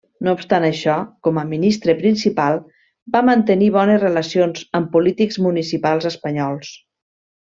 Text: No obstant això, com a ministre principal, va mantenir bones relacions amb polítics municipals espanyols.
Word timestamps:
No 0.25 0.31
obstant 0.35 0.63
això, 0.67 0.93
com 1.27 1.35
a 1.41 1.43
ministre 1.49 1.93
principal, 1.99 2.57
va 3.15 3.21
mantenir 3.29 3.67
bones 3.79 4.01
relacions 4.07 4.63
amb 4.81 4.89
polítics 4.97 5.39
municipals 5.49 6.09
espanyols. 6.13 6.73